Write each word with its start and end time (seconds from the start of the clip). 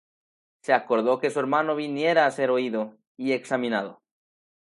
Se 0.63 0.73
acordó 0.73 1.19
que 1.19 1.29
su 1.29 1.39
hermano 1.39 1.75
viniera 1.75 2.25
a 2.25 2.31
ser 2.31 2.49
oído 2.49 2.97
y 3.17 3.33
examinado. 3.33 4.01